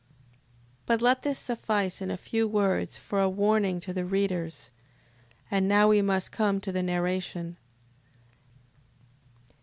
[0.01, 0.07] 6:17.
[0.87, 4.71] But let this suffice in a few words for a warning to the readers.
[5.51, 7.55] And now we must come to the narration.